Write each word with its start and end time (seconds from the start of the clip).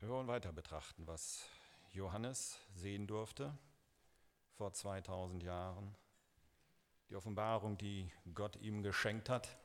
Wir 0.00 0.08
wollen 0.08 0.28
weiter 0.28 0.50
betrachten, 0.50 1.06
was 1.06 1.44
Johannes 1.92 2.58
sehen 2.74 3.06
durfte 3.06 3.52
vor 4.56 4.72
2000 4.72 5.42
Jahren. 5.42 5.94
Die 7.10 7.16
Offenbarung, 7.16 7.76
die 7.76 8.10
Gott 8.34 8.56
ihm 8.56 8.82
geschenkt 8.82 9.28
hat. 9.28 9.58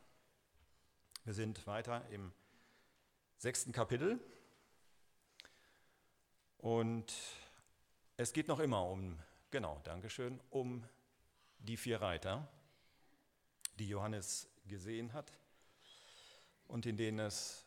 Wir 1.23 1.33
sind 1.33 1.65
weiter 1.67 2.05
im 2.09 2.33
sechsten 3.37 3.71
Kapitel 3.71 4.19
und 6.57 7.13
es 8.17 8.33
geht 8.33 8.49
noch 8.49 8.59
immer 8.59 8.89
um, 8.89 9.17
genau, 9.52 9.79
Dankeschön, 9.86 10.41
um 10.49 10.83
die 11.59 11.77
vier 11.77 12.02
Reiter, 12.02 12.45
die 13.79 13.88
Johannes 13.88 14.49
gesehen 14.67 15.13
hat 15.13 15.31
und 16.67 16.86
in 16.86 16.97
denen 16.97 17.20
es 17.20 17.63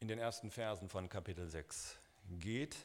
in 0.00 0.08
den 0.08 0.18
ersten 0.18 0.50
Versen 0.50 0.88
von 0.88 1.10
Kapitel 1.10 1.46
6 1.46 1.98
geht. 2.28 2.76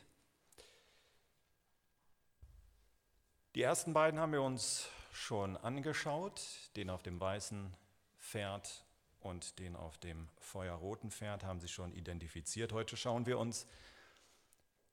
Die 3.56 3.62
ersten 3.62 3.94
beiden 3.94 4.20
haben 4.20 4.32
wir 4.32 4.42
uns 4.42 4.88
schon 5.12 5.58
angeschaut, 5.58 6.42
den 6.76 6.90
auf 6.90 7.04
dem 7.04 7.20
weißen 7.20 7.76
Pferd 8.18 8.86
und 9.20 9.60
den 9.60 9.76
auf 9.76 9.98
dem 9.98 10.30
feuerroten 10.40 11.12
Pferd 11.12 11.44
haben 11.44 11.60
sie 11.60 11.68
schon 11.68 11.94
identifiziert. 11.94 12.72
Heute 12.72 12.98
schauen 12.98 13.26
wir 13.26 13.38
uns 13.38 13.68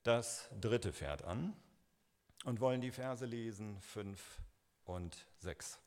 das 0.02 0.48
dritte 0.60 0.92
Pferd 0.92 1.22
an 1.22 1.56
und 2.44 2.60
wollen 2.60 2.80
die 2.80 2.90
Verse 2.90 3.24
lesen 3.24 3.80
5 3.80 4.40
und 4.84 5.26
6. 5.38 5.78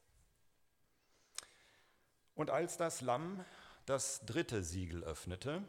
Und 2.35 2.49
als 2.49 2.77
das 2.77 3.01
Lamm 3.01 3.43
das 3.85 4.25
dritte 4.25 4.63
Siegel 4.63 5.03
öffnete, 5.03 5.63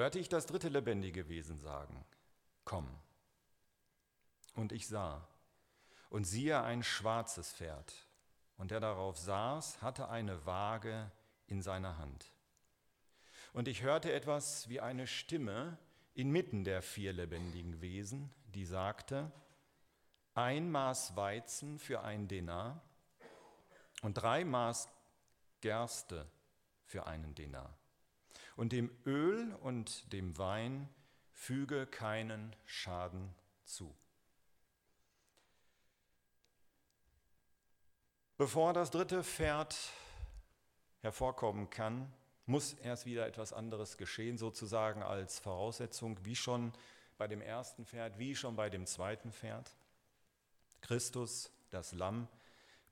hörte 0.00 0.18
ich 0.18 0.30
das 0.30 0.46
dritte 0.46 0.70
lebendige 0.70 1.28
Wesen 1.28 1.58
sagen, 1.58 2.04
komm. 2.64 2.88
Und 4.54 4.72
ich 4.72 4.88
sah, 4.88 5.28
und 6.08 6.24
siehe 6.24 6.62
ein 6.62 6.82
schwarzes 6.82 7.52
Pferd, 7.52 8.08
und 8.56 8.70
der 8.70 8.80
darauf 8.80 9.18
saß, 9.18 9.82
hatte 9.82 10.08
eine 10.08 10.46
Waage 10.46 11.10
in 11.48 11.60
seiner 11.60 11.98
Hand. 11.98 12.32
Und 13.52 13.68
ich 13.68 13.82
hörte 13.82 14.10
etwas 14.10 14.70
wie 14.70 14.80
eine 14.80 15.06
Stimme 15.06 15.76
inmitten 16.14 16.64
der 16.64 16.80
vier 16.80 17.12
lebendigen 17.12 17.82
Wesen, 17.82 18.32
die 18.54 18.64
sagte, 18.64 19.30
ein 20.32 20.70
Maß 20.70 21.14
Weizen 21.14 21.78
für 21.78 22.00
ein 22.00 22.26
Denar 22.26 22.80
und 24.00 24.14
drei 24.14 24.46
Maß 24.46 24.88
Gerste 25.60 26.26
für 26.86 27.06
einen 27.06 27.34
Denar 27.34 27.76
und 28.56 28.72
dem 28.72 28.90
Öl 29.06 29.54
und 29.62 30.12
dem 30.12 30.36
Wein 30.38 30.88
füge 31.32 31.86
keinen 31.86 32.54
Schaden 32.66 33.34
zu. 33.64 33.94
Bevor 38.36 38.72
das 38.72 38.90
dritte 38.90 39.22
Pferd 39.22 39.76
hervorkommen 41.00 41.68
kann, 41.70 42.12
muss 42.46 42.72
erst 42.74 43.06
wieder 43.06 43.26
etwas 43.26 43.52
anderes 43.52 43.96
geschehen, 43.96 44.38
sozusagen 44.38 45.02
als 45.02 45.38
Voraussetzung, 45.38 46.18
wie 46.24 46.36
schon 46.36 46.72
bei 47.16 47.28
dem 47.28 47.42
ersten 47.42 47.84
Pferd, 47.84 48.18
wie 48.18 48.34
schon 48.34 48.56
bei 48.56 48.70
dem 48.70 48.86
zweiten 48.86 49.32
Pferd. 49.32 49.70
Christus, 50.80 51.50
das 51.70 51.92
Lamm, 51.92 52.28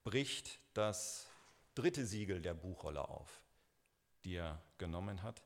bricht 0.05 0.59
das 0.75 1.27
dritte 1.75 2.07
Siegel 2.07 2.41
der 2.41 2.55
Buchrolle 2.55 3.09
auf, 3.09 3.41
die 4.25 4.37
er 4.37 4.61
genommen 4.79 5.23
hat. 5.23 5.43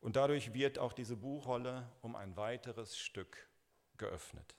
Und 0.00 0.16
dadurch 0.16 0.52
wird 0.52 0.78
auch 0.78 0.92
diese 0.92 1.16
Buchrolle 1.16 1.90
um 2.02 2.14
ein 2.16 2.36
weiteres 2.36 2.98
Stück 2.98 3.48
geöffnet. 3.96 4.54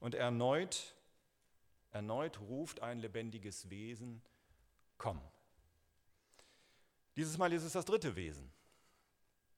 Und 0.00 0.14
erneut, 0.14 0.94
erneut 1.92 2.40
ruft 2.40 2.80
ein 2.80 2.98
lebendiges 2.98 3.70
Wesen, 3.70 4.22
komm. 4.98 5.20
Dieses 7.16 7.38
Mal 7.38 7.52
ist 7.52 7.62
es 7.62 7.74
das 7.74 7.84
dritte 7.84 8.16
Wesen, 8.16 8.50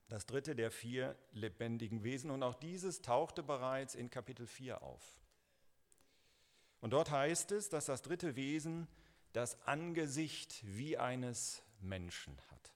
das 0.09 0.27
dritte 0.27 0.55
der 0.55 0.71
vier 0.71 1.17
lebendigen 1.33 2.05
Wesen. 2.05 2.31
Und 2.31 2.43
auch 2.43 2.55
dieses 2.55 3.01
tauchte 3.01 3.43
bereits 3.43 3.95
in 3.95 4.11
Kapitel 4.11 4.47
4 4.47 4.83
auf. 4.83 5.19
Und 6.81 6.91
dort 6.91 7.11
heißt 7.11 7.53
es, 7.53 7.71
dass 7.71 7.87
das 7.87 8.03
dritte 8.03 8.37
Wesen 8.37 8.87
das 9.33 9.61
Angesicht 9.67 10.63
wie 10.65 10.99
eines 10.99 11.63
Menschen 11.81 12.37
hat. 12.51 12.76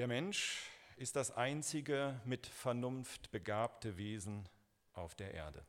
Der 0.00 0.08
Mensch 0.08 0.62
ist 0.96 1.14
das 1.14 1.30
einzige 1.30 2.18
mit 2.24 2.46
Vernunft 2.46 3.30
begabte 3.32 3.98
Wesen 3.98 4.48
auf 4.94 5.14
der 5.14 5.34
Erde. 5.34 5.62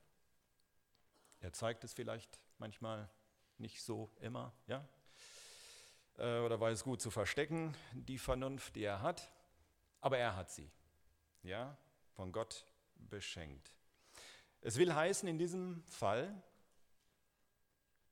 Er 1.42 1.52
zeigt 1.52 1.84
es 1.84 1.92
vielleicht 1.92 2.40
manchmal 2.58 3.09
nicht 3.58 3.84
so 3.84 4.09
immer, 4.22 4.53
ja? 4.68 4.88
Äh, 6.18 6.40
oder 6.40 6.58
weiß 6.62 6.86
gut 6.86 7.02
zu 7.02 7.12
verstecken, 7.12 7.75
die 7.92 8.18
Vernunft, 8.18 8.78
die 8.78 8.86
er 8.86 9.02
hat, 9.02 9.30
aber 10.00 10.18
er 10.18 10.38
hat 10.38 10.50
sie, 10.50 10.72
ja, 11.44 11.78
von 12.13 12.31
Gott 12.31 12.66
beschenkt. 12.96 13.74
Es 14.62 14.78
will 14.78 14.96
heißen, 14.96 15.28
in 15.28 15.40
diesem 15.40 15.84
Fall 15.84 16.42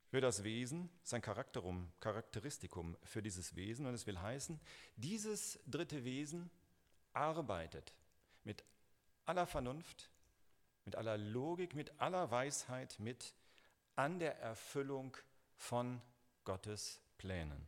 für 0.10 0.22
das 0.22 0.44
Wesen, 0.44 0.90
sein 1.04 1.22
Charakterum, 1.22 1.92
Charakteristikum 2.00 2.98
für 3.04 3.22
dieses 3.22 3.56
Wesen. 3.56 3.86
Und 3.86 3.94
es 3.94 4.08
will 4.08 4.20
heißen, 4.20 4.60
dieses 4.96 5.60
dritte 5.68 6.04
Wesen 6.04 6.50
arbeitet 7.14 7.94
mit 8.44 8.64
aller 9.26 9.46
Vernunft, 9.46 10.10
mit 10.86 10.96
aller 10.96 11.18
Logik, 11.18 11.76
mit 11.76 12.02
aller 12.02 12.32
Weisheit 12.32 13.00
mit 13.00 13.36
an 13.96 14.18
der 14.18 14.40
Erfüllung 14.40 15.16
von 15.56 16.02
Gottes 16.44 17.00
Plänen. 17.20 17.68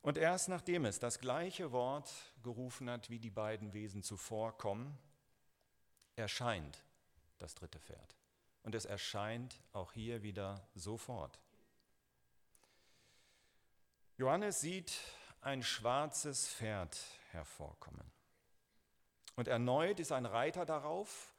Und 0.00 0.16
erst 0.16 0.48
nachdem 0.48 0.86
es 0.86 0.98
das 0.98 1.18
gleiche 1.18 1.72
Wort 1.72 2.10
gerufen 2.42 2.88
hat, 2.88 3.10
wie 3.10 3.18
die 3.18 3.30
beiden 3.30 3.74
Wesen 3.74 4.02
zuvor 4.02 4.56
kommen, 4.56 4.96
erscheint 6.16 6.82
das 7.38 7.54
dritte 7.54 7.80
Pferd 7.80 8.17
und 8.62 8.74
es 8.74 8.84
erscheint 8.84 9.60
auch 9.72 9.92
hier 9.92 10.22
wieder 10.22 10.68
sofort. 10.74 11.40
Johannes 14.16 14.60
sieht 14.60 14.98
ein 15.40 15.62
schwarzes 15.62 16.48
Pferd 16.48 16.98
hervorkommen. 17.30 18.10
Und 19.36 19.46
erneut 19.46 20.00
ist 20.00 20.10
ein 20.10 20.26
Reiter 20.26 20.66
darauf 20.66 21.32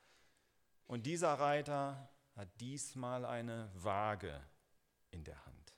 und 0.88 1.06
dieser 1.06 1.34
Reiter 1.34 2.10
hat 2.36 2.48
diesmal 2.62 3.26
eine 3.26 3.70
Waage 3.76 4.42
in 5.12 5.26
der 5.26 5.46
Hand. 5.46 5.76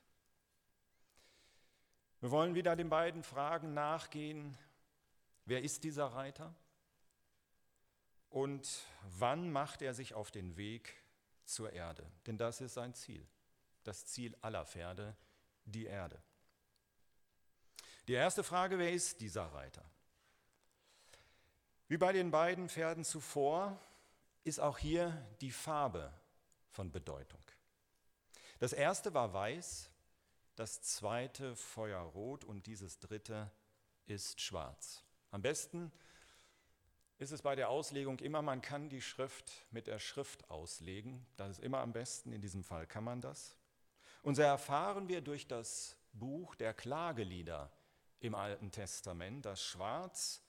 Wir 2.20 2.30
wollen 2.30 2.54
wieder 2.54 2.76
den 2.76 2.88
beiden 2.88 3.24
Fragen 3.24 3.74
nachgehen. 3.74 4.56
Wer 5.44 5.62
ist 5.62 5.82
dieser 5.82 6.06
Reiter? 6.06 6.54
Und 8.30 8.86
wann 9.18 9.50
macht 9.50 9.82
er 9.82 9.92
sich 9.92 10.14
auf 10.14 10.30
den 10.30 10.56
Weg 10.56 11.01
zur 11.52 11.72
Erde. 11.72 12.10
Denn 12.26 12.38
das 12.38 12.60
ist 12.60 12.74
sein 12.74 12.94
Ziel. 12.94 13.26
Das 13.84 14.06
Ziel 14.06 14.36
aller 14.40 14.64
Pferde, 14.64 15.16
die 15.64 15.86
Erde. 15.86 16.22
Die 18.08 18.14
erste 18.14 18.42
Frage, 18.42 18.78
wer 18.78 18.92
ist 18.92 19.20
dieser 19.20 19.44
Reiter? 19.52 19.84
Wie 21.88 21.98
bei 21.98 22.12
den 22.12 22.30
beiden 22.30 22.68
Pferden 22.68 23.04
zuvor 23.04 23.78
ist 24.44 24.60
auch 24.60 24.78
hier 24.78 25.26
die 25.40 25.50
Farbe 25.50 26.12
von 26.70 26.90
Bedeutung. 26.90 27.42
Das 28.58 28.72
erste 28.72 29.12
war 29.14 29.32
weiß, 29.32 29.90
das 30.56 30.82
zweite 30.82 31.56
feuerrot 31.56 32.44
und 32.44 32.66
dieses 32.66 32.98
dritte 32.98 33.50
ist 34.06 34.40
schwarz. 34.40 35.04
Am 35.30 35.42
besten 35.42 35.92
ist 37.22 37.30
es 37.30 37.42
bei 37.42 37.54
der 37.54 37.68
Auslegung 37.68 38.18
immer, 38.18 38.42
man 38.42 38.60
kann 38.60 38.88
die 38.88 39.00
Schrift 39.00 39.52
mit 39.70 39.86
der 39.86 40.00
Schrift 40.00 40.50
auslegen. 40.50 41.24
Das 41.36 41.50
ist 41.50 41.60
immer 41.60 41.78
am 41.78 41.92
besten, 41.92 42.32
in 42.32 42.40
diesem 42.40 42.64
Fall 42.64 42.86
kann 42.86 43.04
man 43.04 43.20
das. 43.20 43.56
Und 44.22 44.34
so 44.34 44.42
erfahren 44.42 45.08
wir 45.08 45.20
durch 45.20 45.46
das 45.46 45.96
Buch 46.12 46.56
der 46.56 46.74
Klagelieder 46.74 47.70
im 48.18 48.34
Alten 48.34 48.72
Testament, 48.72 49.46
dass 49.46 49.62
Schwarz 49.62 50.42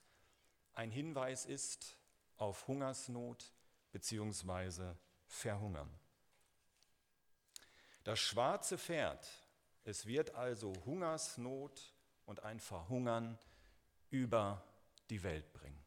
ein 0.74 0.90
Hinweis 0.90 1.46
ist 1.46 1.96
auf 2.38 2.68
Hungersnot 2.68 3.54
bzw. 3.92 4.96
Verhungern. 5.28 5.94
Das 8.04 8.20
schwarze 8.20 8.80
Pferd, 8.80 9.28
es 9.84 10.08
wird 10.08 10.34
also 10.34 10.74
Hungersnot 10.86 11.94
und 12.26 12.44
ein 12.44 12.60
Verhungern 12.60 13.38
über 14.10 14.64
die 15.10 15.22
Welt 15.22 15.54
bringen. 15.54 15.83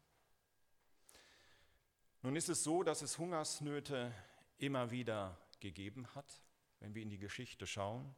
Nun 2.21 2.35
ist 2.35 2.49
es 2.49 2.63
so, 2.63 2.83
dass 2.83 3.01
es 3.01 3.17
Hungersnöte 3.17 4.11
immer 4.57 4.91
wieder 4.91 5.37
gegeben 5.59 6.07
hat, 6.15 6.41
wenn 6.79 6.95
wir 6.95 7.01
in 7.01 7.09
die 7.09 7.19
Geschichte 7.19 7.67
schauen, 7.67 8.15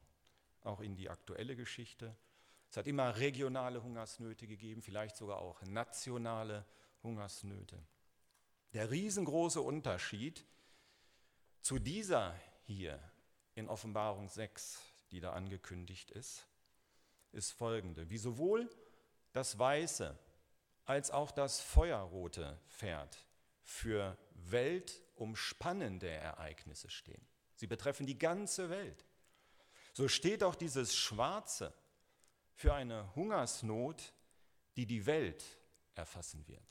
auch 0.61 0.79
in 0.79 0.95
die 0.95 1.09
aktuelle 1.09 1.55
Geschichte. 1.55 2.15
Es 2.69 2.77
hat 2.77 2.87
immer 2.87 3.17
regionale 3.17 3.83
Hungersnöte 3.83 4.47
gegeben, 4.47 4.81
vielleicht 4.81 5.17
sogar 5.17 5.39
auch 5.39 5.61
nationale 5.63 6.65
Hungersnöte. 7.03 7.81
Der 8.73 8.91
riesengroße 8.91 9.61
Unterschied 9.61 10.45
zu 11.61 11.79
dieser 11.79 12.35
hier 12.65 12.99
in 13.55 13.67
Offenbarung 13.67 14.29
6, 14.29 14.79
die 15.11 15.19
da 15.19 15.33
angekündigt 15.33 16.11
ist, 16.11 16.47
ist 17.31 17.51
folgende. 17.51 18.09
Wie 18.09 18.17
sowohl 18.17 18.69
das 19.33 19.57
weiße 19.57 20.17
als 20.85 21.11
auch 21.11 21.31
das 21.31 21.59
feuerrote 21.59 22.59
Pferd 22.67 23.28
für 23.69 24.18
weltumspannende 24.33 26.10
Ereignisse 26.10 26.89
stehen. 26.89 27.21
Sie 27.56 27.68
betreffen 27.68 28.07
die 28.07 28.18
ganze 28.18 28.69
Welt. 28.71 29.06
So 29.94 30.07
steht 30.07 30.44
auch 30.44 30.56
dieses 30.56 30.95
schwarze 30.95 31.74
für 32.56 32.74
eine 32.74 33.13
Hungersnot, 33.16 34.13
die 34.75 34.88
die 34.88 35.06
Welt 35.06 35.45
erfassen 35.94 36.48
wird. 36.48 36.68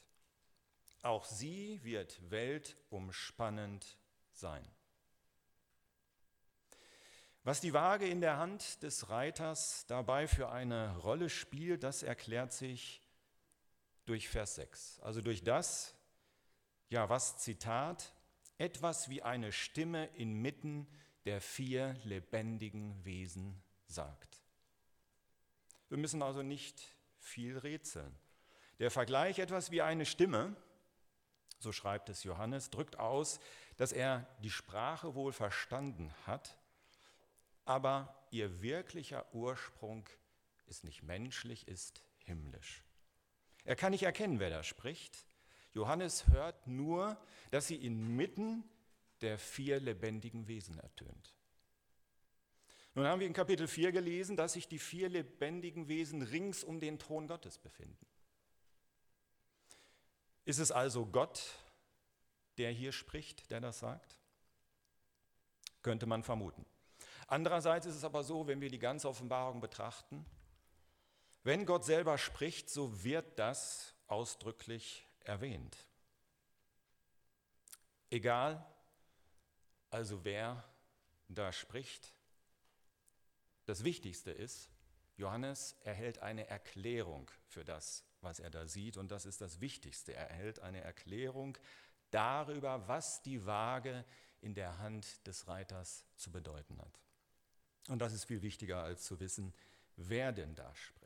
Auch 1.03 1.25
sie 1.25 1.83
wird 1.85 2.21
weltumspannend 2.31 3.97
sein. 4.33 4.69
Was 7.45 7.61
die 7.61 7.73
Waage 7.73 8.09
in 8.09 8.21
der 8.21 8.39
Hand 8.39 8.83
des 8.83 9.09
Reiters 9.09 9.87
dabei 9.87 10.27
für 10.27 10.51
eine 10.51 10.97
Rolle 10.99 11.31
spielt, 11.31 11.85
das 11.85 12.03
erklärt 12.03 12.53
sich 12.53 13.03
durch 14.05 14.29
Vers 14.29 14.57
6. 14.57 15.01
Also 15.01 15.23
durch 15.23 15.45
das, 15.45 15.95
ja, 16.89 17.09
was 17.09 17.39
Zitat, 17.39 18.13
etwas 18.59 19.09
wie 19.09 19.23
eine 19.23 19.53
Stimme 19.53 20.07
inmitten 20.15 20.87
der 21.25 21.41
vier 21.41 21.95
lebendigen 22.05 23.05
Wesen 23.05 23.63
sagt. 23.87 24.41
Wir 25.89 25.99
müssen 25.99 26.23
also 26.23 26.43
nicht 26.43 26.83
viel 27.19 27.59
rätseln. 27.59 28.15
Der 28.79 28.91
Vergleich 28.91 29.39
etwas 29.39 29.71
wie 29.71 29.83
eine 29.83 30.07
Stimme, 30.07 30.55
so 31.59 31.73
schreibt 31.73 32.09
es 32.09 32.25
Johannes, 32.25 32.71
drückt 32.71 32.99
aus, 32.99 33.41
dass 33.77 33.93
er 33.93 34.27
die 34.43 34.51
Sprache 34.51 35.15
wohl 35.15 35.33
verstanden 35.33 36.13
hat, 36.27 36.57
aber 37.65 38.27
ihr 38.31 38.63
wirklicher 38.63 39.27
Ursprung 39.35 40.09
ist 40.67 40.85
nicht 40.85 41.03
menschlich, 41.03 41.67
ist 41.69 42.03
himmlisch. 42.25 42.83
Er 43.65 43.77
kann 43.77 43.91
nicht 43.91 44.05
erkennen, 44.05 44.41
wer 44.41 44.51
da 44.51 44.63
spricht. 44.63 45.27
Johannes 45.79 46.27
hört 46.27 46.67
nur, 46.67 47.17
dass 47.53 47.69
sie 47.69 47.77
inmitten 47.77 48.65
der 49.21 49.39
vier 49.39 49.79
lebendigen 49.79 50.49
Wesen 50.49 50.77
ertönt. 50.81 51.35
Nun 52.95 53.07
haben 53.07 53.21
wir 53.21 53.29
in 53.29 53.33
Kapitel 53.33 53.69
4 53.69 53.93
gelesen, 53.93 54.37
dass 54.37 54.55
sich 54.55 54.67
die 54.67 54.81
vier 54.81 55.09
lebendigen 55.09 55.87
Wesen 55.87 56.23
rings 56.23 56.65
um 56.65 56.81
den 56.81 56.99
Thron 56.99 57.29
Gottes 57.29 57.59
befinden. 57.59 58.07
Ist 60.45 60.59
es 60.59 60.73
also 60.73 61.07
Gott, 61.07 61.45
der 62.57 62.73
hier 62.73 62.91
spricht, 62.91 63.49
der 63.53 63.61
das 63.61 63.79
sagt? 63.79 64.19
Könnte 65.83 66.07
man 66.07 66.25
vermuten. 66.25 66.67
Andererseits 67.29 67.87
ist 67.87 67.95
es 67.95 68.05
aber 68.05 68.25
so, 68.25 68.49
wenn 68.49 68.61
wir 68.61 68.69
die 68.69 68.81
ganze 68.81 69.09
Offenbarung 69.09 69.61
betrachten, 69.61 70.27
wenn 71.45 71.67
Gott 71.67 71.85
selber 71.85 72.19
spricht, 72.19 72.69
so 72.69 73.05
wird 73.05 73.39
das 73.39 73.95
ausdrücklich 74.09 75.08
erwähnt. 75.29 75.77
Egal, 78.11 78.65
also 79.91 80.25
wer 80.25 80.65
da 81.29 81.53
spricht, 81.53 82.13
das 83.67 83.85
Wichtigste 83.85 84.31
ist, 84.31 84.71
Johannes 85.17 85.77
erhält 85.83 86.21
eine 86.21 86.49
Erklärung 86.49 87.31
für 87.49 87.65
das, 87.65 88.05
was 88.23 88.41
er 88.41 88.51
da 88.51 88.67
sieht. 88.67 88.97
Und 88.97 89.11
das 89.11 89.27
ist 89.27 89.41
das 89.41 89.61
Wichtigste. 89.61 90.15
Er 90.15 90.31
erhält 90.31 90.61
eine 90.61 90.81
Erklärung 90.81 91.59
darüber, 92.11 92.87
was 92.89 93.23
die 93.23 93.45
Waage 93.45 94.05
in 94.41 94.55
der 94.55 94.79
Hand 94.79 95.27
des 95.27 95.49
Reiters 95.49 96.05
zu 96.17 96.31
bedeuten 96.31 96.79
hat. 96.81 97.01
Und 97.89 97.99
das 97.99 98.13
ist 98.13 98.25
viel 98.25 98.43
wichtiger 98.43 98.83
als 98.83 99.05
zu 99.05 99.19
wissen, 99.21 99.53
wer 99.97 100.33
denn 100.33 100.55
da 100.55 100.75
spricht. 100.75 100.98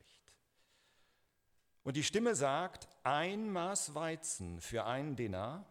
Und 1.84 1.96
die 1.96 2.04
Stimme 2.04 2.34
sagt, 2.34 2.88
ein 3.02 3.50
Maß 3.50 3.94
Weizen 3.94 4.60
für 4.60 4.84
einen 4.84 5.16
Denar 5.16 5.66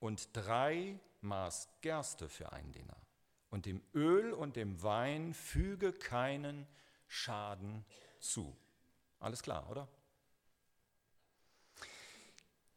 und 0.00 0.28
drei 0.32 0.98
Maß 1.20 1.68
Gerste 1.80 2.28
für 2.28 2.52
einen 2.52 2.72
Denar 2.72 3.04
und 3.50 3.66
dem 3.66 3.82
Öl 3.94 4.32
und 4.32 4.56
dem 4.56 4.82
Wein 4.82 5.32
füge 5.32 5.92
keinen 5.92 6.66
Schaden 7.06 7.84
zu. 8.18 8.56
Alles 9.20 9.42
klar, 9.42 9.70
oder? 9.70 9.86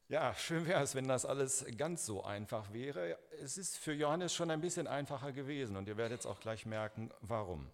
Ja, 0.10 0.36
schön 0.36 0.66
wäre 0.66 0.84
es, 0.84 0.94
wenn 0.94 1.08
das 1.08 1.26
alles 1.26 1.66
ganz 1.78 2.06
so 2.06 2.24
einfach 2.24 2.72
wäre. 2.72 3.18
Es 3.42 3.58
ist 3.58 3.78
für 3.78 3.92
Johannes 3.92 4.34
schon 4.34 4.52
ein 4.52 4.62
bisschen 4.62 4.88
einfacher 4.88 5.32
gewesen 5.32 5.76
und 5.76 5.88
ihr 5.88 5.98
werdet 5.98 6.20
jetzt 6.20 6.28
auch 6.28 6.40
gleich 6.40 6.66
merken, 6.66 7.12
warum. 7.22 7.70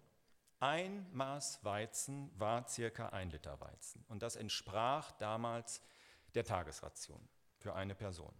Ein 0.63 1.05
Maß 1.11 1.65
Weizen 1.65 2.31
war 2.39 2.65
circa 2.69 3.09
ein 3.09 3.29
Liter 3.31 3.59
Weizen 3.59 4.01
und 4.07 4.23
das 4.23 4.37
entsprach 4.37 5.11
damals 5.11 5.81
der 6.35 6.45
Tagesration 6.45 7.19
für 7.57 7.75
eine 7.75 7.95
Person. 7.95 8.33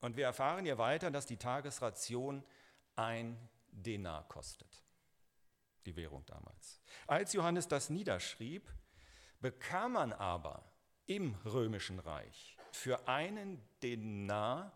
Und 0.00 0.16
wir 0.16 0.26
erfahren 0.26 0.64
hier 0.64 0.78
weiter, 0.78 1.10
dass 1.10 1.26
die 1.26 1.36
Tagesration 1.36 2.44
ein 2.94 3.36
Denar 3.72 4.28
kostet, 4.28 4.84
die 5.86 5.96
Währung 5.96 6.24
damals. 6.26 6.80
Als 7.08 7.32
Johannes 7.32 7.66
das 7.66 7.90
niederschrieb, 7.90 8.72
bekam 9.40 9.94
man 9.94 10.12
aber 10.12 10.70
im 11.06 11.34
römischen 11.44 11.98
Reich 11.98 12.56
für 12.70 13.08
einen 13.08 13.60
Denar 13.82 14.70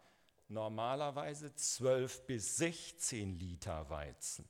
normalerweise 0.49 1.55
12 1.55 2.27
bis 2.27 2.57
16 2.57 3.39
Liter 3.39 3.89
Weizen. 3.89 4.49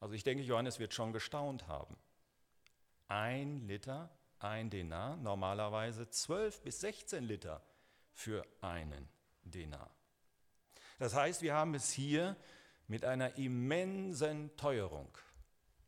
Also 0.00 0.14
ich 0.14 0.22
denke, 0.22 0.44
Johannes 0.44 0.78
wird 0.78 0.94
schon 0.94 1.12
gestaunt 1.12 1.66
haben. 1.66 1.96
Ein 3.08 3.66
Liter, 3.66 4.10
ein 4.38 4.70
Denar, 4.70 5.16
normalerweise 5.16 6.08
12 6.08 6.62
bis 6.62 6.80
16 6.80 7.24
Liter 7.24 7.62
für 8.12 8.44
einen 8.60 9.08
Denar. 9.42 9.90
Das 10.98 11.14
heißt, 11.14 11.42
wir 11.42 11.54
haben 11.54 11.74
es 11.74 11.90
hier 11.90 12.36
mit 12.86 13.04
einer 13.04 13.36
immensen 13.38 14.54
Teuerung, 14.56 15.16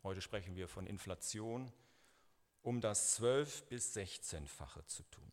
heute 0.03 0.21
sprechen 0.21 0.55
wir 0.55 0.69
von 0.69 0.87
Inflation, 0.87 1.73
um 2.63 2.81
das 2.81 3.15
12 3.15 3.69
bis 3.69 3.97
16-fache 3.97 4.85
zu 4.87 5.03
tun. 5.05 5.33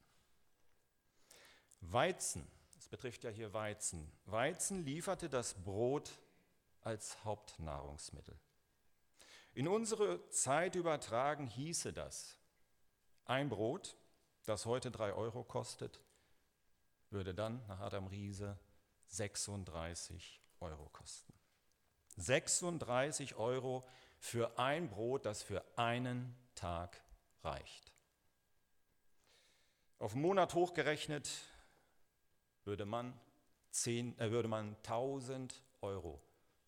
Weizen, 1.81 2.47
das 2.75 2.87
betrifft 2.87 3.23
ja 3.23 3.29
hier 3.29 3.53
Weizen, 3.53 4.11
Weizen 4.25 4.83
lieferte 4.83 5.29
das 5.29 5.53
Brot 5.53 6.11
als 6.81 7.23
Hauptnahrungsmittel. 7.23 8.39
In 9.57 9.67
unsere 9.67 10.29
Zeit 10.29 10.75
übertragen 10.75 11.47
hieße 11.47 11.91
das, 11.91 12.37
ein 13.25 13.49
Brot, 13.49 13.97
das 14.45 14.67
heute 14.67 14.91
drei 14.91 15.13
Euro 15.13 15.43
kostet, 15.43 15.99
würde 17.09 17.33
dann 17.33 17.65
nach 17.65 17.79
Adam 17.79 18.05
Riese 18.05 18.59
36 19.07 20.43
Euro 20.59 20.89
kosten. 20.89 21.33
36 22.17 23.33
Euro 23.33 23.83
für 24.19 24.59
ein 24.59 24.91
Brot, 24.91 25.25
das 25.25 25.41
für 25.41 25.65
einen 25.75 26.37
Tag 26.53 27.01
reicht. 27.43 27.91
Auf 29.97 30.13
einen 30.13 30.21
Monat 30.21 30.53
hochgerechnet 30.53 31.31
würde 32.63 32.85
man, 32.85 33.19
10, 33.71 34.19
äh, 34.19 34.29
würde 34.29 34.49
man 34.49 34.75
1000 34.83 35.63
Euro, 35.81 36.21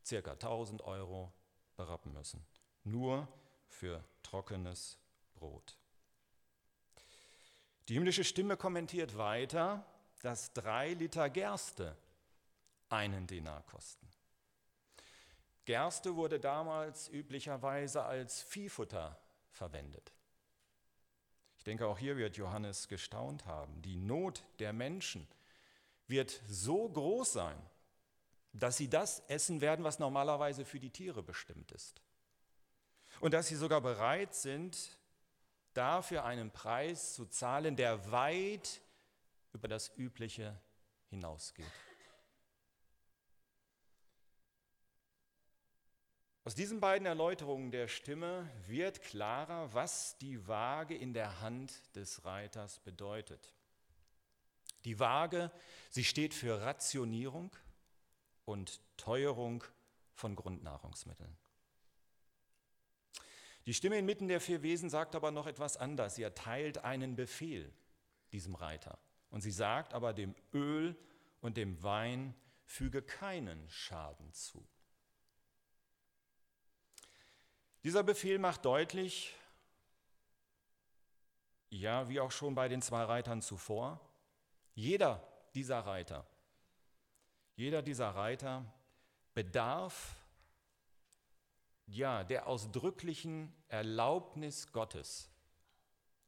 circa 0.04 0.32
1000 0.32 0.82
Euro 0.82 1.32
berappen 1.76 2.14
müssen. 2.14 2.44
Nur 2.84 3.28
für 3.68 4.04
trockenes 4.24 4.98
Brot. 5.36 5.78
Die 7.88 7.94
himmlische 7.94 8.24
Stimme 8.24 8.58
kommentiert 8.58 9.18
weiter, 9.18 9.86
dass 10.22 10.54
drei 10.54 10.94
Liter 10.94 11.30
Gerste 11.30 11.96
einen 12.90 13.26
Denar 13.28 13.64
kosten. 13.64 14.08
Gerste 15.66 16.16
wurde 16.16 16.40
damals 16.40 17.10
üblicherweise 17.10 18.04
als 18.04 18.42
Viehfutter 18.42 19.20
verwendet. 19.52 20.12
Ich 21.58 21.64
denke, 21.64 21.88
auch 21.88 21.98
hier 21.98 22.18
wird 22.18 22.38
Johannes 22.38 22.88
gestaunt 22.88 23.46
haben. 23.46 23.82
Die 23.82 23.96
Not 23.96 24.44
der 24.60 24.74
Menschen 24.74 25.28
wird 26.08 26.42
so 26.48 26.90
groß 26.90 27.34
sein, 27.34 27.62
dass 28.54 28.78
sie 28.78 28.90
das 28.90 29.20
essen 29.28 29.62
werden, 29.62 29.84
was 29.84 30.00
normalerweise 30.00 30.66
für 30.66 30.80
die 30.80 30.90
Tiere 30.90 31.22
bestimmt 31.22 31.72
ist. 31.72 32.02
Und 33.20 33.34
dass 33.34 33.48
sie 33.48 33.56
sogar 33.56 33.82
bereit 33.82 34.34
sind, 34.34 34.98
dafür 35.74 36.26
einen 36.26 36.52
Preis 36.52 37.14
zu 37.14 37.26
zahlen, 37.26 37.76
der 37.76 38.12
weit 38.12 38.82
über 39.54 39.68
das 39.68 39.96
Übliche 39.98 40.60
hinausgeht. 41.10 41.66
Aus 46.46 46.56
diesen 46.56 46.80
beiden 46.80 47.06
Erläuterungen 47.06 47.70
der 47.70 47.88
Stimme 47.88 48.50
wird 48.66 49.04
klarer, 49.04 49.74
was 49.74 50.18
die 50.18 50.48
Waage 50.48 50.96
in 50.96 51.14
der 51.14 51.42
Hand 51.42 51.96
des 51.96 52.26
Reiters 52.26 52.80
bedeutet. 52.80 53.54
Die 54.86 55.00
Waage, 55.00 55.52
sie 55.90 56.04
steht 56.06 56.34
für 56.34 56.62
Rationierung 56.62 57.52
und 58.46 58.82
Teuerung 58.98 59.64
von 60.16 60.36
Grundnahrungsmitteln. 60.36 61.38
Die 63.70 63.76
Stimme 63.76 64.00
inmitten 64.00 64.28
der 64.28 64.42
vier 64.42 64.64
Wesen 64.64 64.90
sagt 64.90 65.14
aber 65.14 65.30
noch 65.30 65.46
etwas 65.46 65.78
anders. 65.78 66.16
Sie 66.16 66.24
erteilt 66.24 66.80
einen 66.80 67.16
Befehl 67.16 67.72
diesem 68.32 68.56
Reiter. 68.56 68.98
Und 69.30 69.42
sie 69.42 69.52
sagt 69.52 69.94
aber 69.94 70.12
dem 70.12 70.34
Öl 70.56 70.98
und 71.40 71.56
dem 71.56 71.84
Wein, 71.84 72.34
füge 72.66 73.04
keinen 73.04 73.70
Schaden 73.70 74.34
zu. 74.34 74.68
Dieser 77.84 78.02
Befehl 78.02 78.40
macht 78.40 78.66
deutlich, 78.66 79.36
ja, 81.70 82.10
wie 82.10 82.20
auch 82.22 82.32
schon 82.32 82.56
bei 82.56 82.70
den 82.70 82.82
zwei 82.82 83.04
Reitern 83.04 83.44
zuvor, 83.44 84.02
jeder 84.74 85.22
dieser 85.54 85.82
Reiter, 85.82 86.26
jeder 87.56 87.84
dieser 87.84 88.16
Reiter 88.16 88.66
bedarf 89.36 90.19
ja 91.92 92.24
der 92.24 92.48
ausdrücklichen 92.48 93.54
Erlaubnis 93.68 94.72
Gottes, 94.72 95.30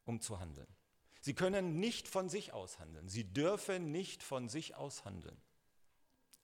um 0.06 0.22
zu 0.22 0.40
handeln. 0.40 0.68
Sie 1.22 1.36
können 1.36 1.80
nicht 1.80 2.08
von 2.08 2.30
sich 2.30 2.52
aus 2.54 2.80
handeln. 2.80 3.08
Sie 3.08 3.24
dürfen 3.24 3.92
nicht 3.92 4.24
von 4.24 4.50
sich 4.50 4.76
aus 4.76 5.06
handeln. 5.06 5.38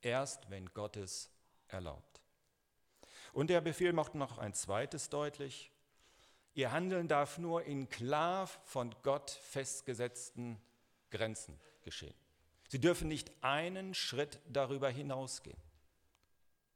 Erst 0.02 0.50
wenn 0.52 0.68
Gott 0.74 0.98
es 0.98 1.32
erlaubt. 1.68 2.22
Und 3.34 3.50
der 3.50 3.62
Befehl 3.62 3.94
macht 3.94 4.16
noch 4.16 4.38
ein 4.38 4.54
zweites 4.54 5.10
deutlich. 5.10 5.72
Ihr 6.54 6.72
Handeln 6.72 7.08
darf 7.08 7.38
nur 7.38 7.64
in 7.64 7.90
klar 7.90 8.48
von 8.48 8.96
Gott 9.04 9.32
festgesetzten 9.32 10.62
Grenzen 11.12 11.60
geschehen. 11.84 12.16
Sie 12.68 12.80
dürfen 12.80 13.08
nicht 13.08 13.32
einen 13.42 13.94
Schritt 13.94 14.40
darüber 14.48 14.90
hinausgehen. 14.90 15.62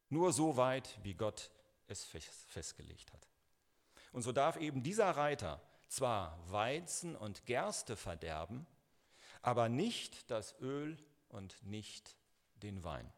Nur 0.10 0.34
so 0.34 0.58
weit, 0.58 1.00
wie 1.04 1.14
Gott 1.14 1.52
es 1.92 2.06
festgelegt 2.48 3.14
hat. 3.14 3.28
Und 4.12 4.22
so 4.24 4.32
darf 4.32 4.58
eben 4.58 4.84
dieser 4.84 5.12
Reiter 5.12 5.62
zwar 5.88 6.40
Weizen 6.50 7.16
und 7.16 7.46
Gerste 7.46 7.96
verderben, 7.96 8.66
aber 9.42 9.70
nicht 9.70 10.30
das 10.32 10.56
Öl 10.60 10.98
und 11.30 11.62
nicht 11.64 12.16
den 12.56 12.84
Wein. 12.84 13.12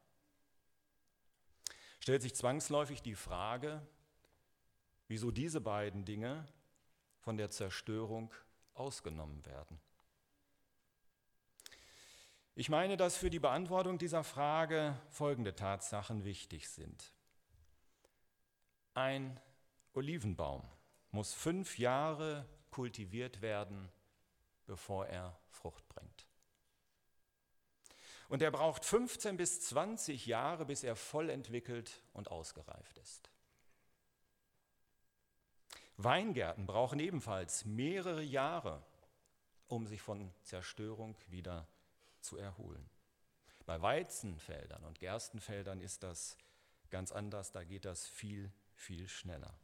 Stellt 2.00 2.22
sich 2.22 2.36
zwangsläufig 2.36 3.02
die 3.02 3.16
Frage, 3.16 3.86
wieso 5.08 5.32
diese 5.32 5.62
beiden 5.62 6.06
Dinge 6.06 6.46
von 7.20 7.38
der 7.38 7.50
Zerstörung 7.50 8.34
ausgenommen 8.74 9.46
werden. 9.46 9.80
Ich 12.56 12.70
meine, 12.70 12.98
dass 12.98 13.18
für 13.18 13.30
die 13.30 13.40
Beantwortung 13.40 13.98
dieser 13.98 14.24
Frage 14.24 15.00
folgende 15.10 15.56
Tatsachen 15.56 16.24
wichtig 16.24 16.70
sind. 16.70 17.14
Ein 18.94 19.40
Olivenbaum 19.94 20.64
muss 21.12 21.34
fünf 21.34 21.78
Jahre 21.78 22.48
kultiviert 22.70 23.42
werden, 23.42 23.92
bevor 24.66 25.08
er 25.08 25.38
Frucht 25.50 25.88
bringt. 25.90 26.28
Und 28.30 28.42
er 28.42 28.52
braucht 28.52 28.84
15 28.84 29.38
bis 29.38 29.62
20 29.62 30.26
Jahre, 30.26 30.66
bis 30.66 30.84
er 30.84 30.96
voll 30.96 31.30
entwickelt 31.30 32.04
und 32.14 32.32
ausgereift 32.32 32.98
ist. 32.98 33.30
Weingärten 35.98 36.66
brauchen 36.66 37.00
ebenfalls 37.00 37.66
mehrere 37.66 38.24
Jahre, 38.24 38.84
um 39.68 39.86
sich 39.86 40.02
von 40.02 40.34
Zerstörung 40.42 41.16
wieder 41.28 41.68
zu 42.22 42.38
erholen. 42.38 42.90
Bei 43.66 43.82
Weizenfeldern 43.82 44.84
und 44.84 45.00
Gerstenfeldern 45.00 45.80
ist 45.80 46.04
das 46.04 46.38
ganz 46.90 47.12
anders, 47.12 47.52
da 47.52 47.64
geht 47.64 47.86
das 47.86 48.08
viel, 48.08 48.52
viel 48.84 49.08
schneller. 49.08 49.58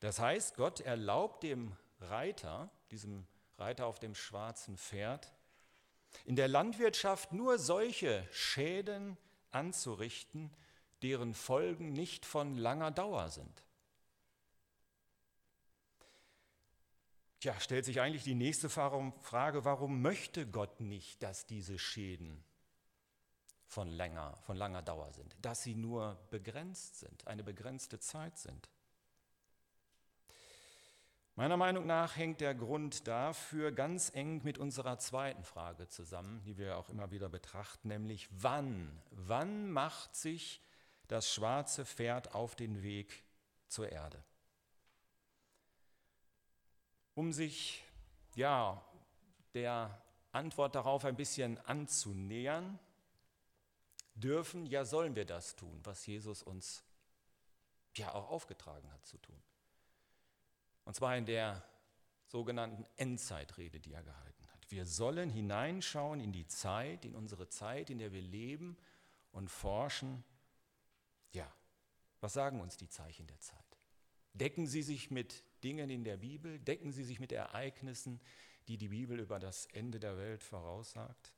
Das 0.00 0.18
heißt, 0.18 0.56
Gott 0.56 0.80
erlaubt 0.80 1.42
dem 1.42 1.74
Reiter, 2.00 2.70
diesem 2.90 3.26
Reiter 3.58 3.86
auf 3.86 3.98
dem 3.98 4.14
schwarzen 4.14 4.76
Pferd, 4.76 5.32
in 6.24 6.36
der 6.36 6.48
Landwirtschaft 6.48 7.32
nur 7.32 7.58
solche 7.58 8.26
Schäden 8.30 9.16
anzurichten, 9.50 10.54
deren 11.02 11.34
Folgen 11.34 11.92
nicht 11.92 12.26
von 12.26 12.56
langer 12.56 12.90
Dauer 12.90 13.30
sind. 13.30 13.64
Tja, 17.40 17.58
stellt 17.60 17.84
sich 17.84 18.00
eigentlich 18.00 18.24
die 18.24 18.34
nächste 18.34 18.68
Frage, 18.68 19.64
warum 19.64 20.02
möchte 20.02 20.46
Gott 20.46 20.80
nicht, 20.80 21.22
dass 21.22 21.46
diese 21.46 21.78
Schäden 21.78 22.44
von, 23.66 23.88
länger, 23.88 24.36
von 24.42 24.56
langer 24.56 24.82
Dauer 24.82 25.12
sind, 25.12 25.36
dass 25.42 25.62
sie 25.62 25.74
nur 25.74 26.18
begrenzt 26.30 27.00
sind, 27.00 27.26
eine 27.26 27.42
begrenzte 27.42 27.98
Zeit 27.98 28.38
sind? 28.38 28.68
Meiner 31.38 31.58
Meinung 31.58 31.86
nach 31.86 32.16
hängt 32.16 32.40
der 32.40 32.54
Grund 32.54 33.06
dafür 33.06 33.70
ganz 33.70 34.10
eng 34.14 34.40
mit 34.42 34.56
unserer 34.56 34.98
zweiten 34.98 35.44
Frage 35.44 35.86
zusammen, 35.86 36.42
die 36.44 36.56
wir 36.56 36.78
auch 36.78 36.88
immer 36.88 37.10
wieder 37.10 37.28
betrachten, 37.28 37.88
nämlich 37.88 38.26
wann? 38.30 39.02
Wann 39.10 39.70
macht 39.70 40.16
sich 40.16 40.62
das 41.08 41.30
schwarze 41.30 41.84
Pferd 41.84 42.34
auf 42.34 42.56
den 42.56 42.82
Weg 42.82 43.22
zur 43.68 43.92
Erde? 43.92 44.24
Um 47.14 47.34
sich 47.34 47.84
ja 48.34 48.82
der 49.52 50.00
Antwort 50.32 50.74
darauf 50.74 51.04
ein 51.04 51.16
bisschen 51.16 51.58
anzunähern, 51.66 52.78
dürfen, 54.16 54.66
ja 54.66 54.84
sollen 54.84 55.14
wir 55.14 55.24
das 55.24 55.56
tun, 55.56 55.80
was 55.84 56.06
Jesus 56.06 56.42
uns 56.42 56.82
ja 57.94 58.12
auch 58.12 58.30
aufgetragen 58.30 58.90
hat 58.92 59.06
zu 59.06 59.18
tun. 59.18 59.40
Und 60.84 60.94
zwar 60.94 61.16
in 61.16 61.26
der 61.26 61.64
sogenannten 62.26 62.84
Endzeitrede, 62.96 63.80
die 63.80 63.92
er 63.92 64.02
gehalten 64.02 64.46
hat. 64.52 64.70
Wir 64.70 64.84
sollen 64.84 65.30
hineinschauen 65.30 66.20
in 66.20 66.32
die 66.32 66.46
Zeit, 66.46 67.04
in 67.04 67.14
unsere 67.14 67.48
Zeit, 67.48 67.90
in 67.90 67.98
der 67.98 68.12
wir 68.12 68.22
leben 68.22 68.76
und 69.32 69.48
forschen. 69.48 70.24
Ja, 71.32 71.50
was 72.20 72.32
sagen 72.32 72.60
uns 72.60 72.76
die 72.76 72.88
Zeichen 72.88 73.26
der 73.26 73.40
Zeit? 73.40 73.58
Decken 74.32 74.66
sie 74.66 74.82
sich 74.82 75.10
mit 75.10 75.44
Dingen 75.64 75.88
in 75.88 76.04
der 76.04 76.18
Bibel? 76.18 76.58
Decken 76.58 76.92
sie 76.92 77.04
sich 77.04 77.20
mit 77.20 77.32
Ereignissen, 77.32 78.20
die 78.68 78.76
die 78.76 78.88
Bibel 78.88 79.18
über 79.18 79.38
das 79.38 79.66
Ende 79.66 80.00
der 80.00 80.16
Welt 80.18 80.42
voraussagt? 80.42 81.32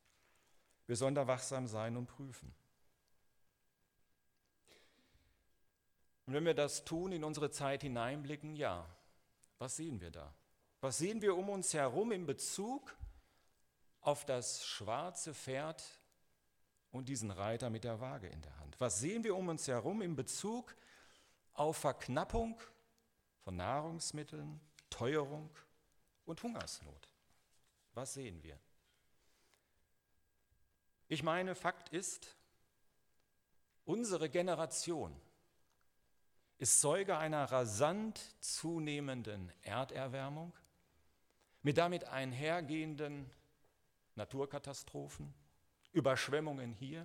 Wir 0.86 0.96
sollen 0.96 1.14
da 1.14 1.26
wachsam 1.26 1.66
sein 1.66 1.96
und 1.96 2.06
prüfen. 2.06 2.54
Und 6.28 6.34
wenn 6.34 6.44
wir 6.44 6.52
das 6.52 6.84
tun, 6.84 7.12
in 7.12 7.24
unsere 7.24 7.50
Zeit 7.50 7.80
hineinblicken, 7.80 8.54
ja, 8.54 8.86
was 9.56 9.76
sehen 9.76 9.98
wir 10.02 10.10
da? 10.10 10.34
Was 10.82 10.98
sehen 10.98 11.22
wir 11.22 11.34
um 11.34 11.48
uns 11.48 11.72
herum 11.72 12.12
in 12.12 12.26
Bezug 12.26 12.94
auf 14.02 14.26
das 14.26 14.66
schwarze 14.66 15.32
Pferd 15.32 15.82
und 16.90 17.08
diesen 17.08 17.30
Reiter 17.30 17.70
mit 17.70 17.82
der 17.82 18.02
Waage 18.02 18.26
in 18.26 18.42
der 18.42 18.54
Hand? 18.58 18.78
Was 18.78 19.00
sehen 19.00 19.24
wir 19.24 19.34
um 19.34 19.48
uns 19.48 19.68
herum 19.68 20.02
in 20.02 20.16
Bezug 20.16 20.76
auf 21.54 21.78
Verknappung 21.78 22.60
von 23.44 23.56
Nahrungsmitteln, 23.56 24.60
Teuerung 24.90 25.48
und 26.26 26.42
Hungersnot? 26.42 27.08
Was 27.94 28.12
sehen 28.12 28.42
wir? 28.42 28.60
Ich 31.08 31.22
meine, 31.22 31.54
Fakt 31.54 31.88
ist, 31.88 32.36
unsere 33.86 34.28
Generation 34.28 35.18
ist 36.58 36.80
Zeuge 36.80 37.16
einer 37.16 37.44
rasant 37.44 38.20
zunehmenden 38.40 39.52
Erderwärmung 39.62 40.52
mit 41.62 41.78
damit 41.78 42.04
einhergehenden 42.04 43.30
Naturkatastrophen, 44.16 45.32
Überschwemmungen 45.92 46.72
hier, 46.72 47.04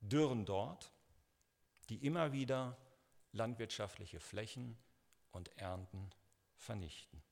Dürren 0.00 0.44
dort, 0.44 0.92
die 1.88 2.04
immer 2.04 2.32
wieder 2.32 2.76
landwirtschaftliche 3.32 4.20
Flächen 4.20 4.76
und 5.32 5.56
Ernten 5.58 6.10
vernichten. 6.56 7.22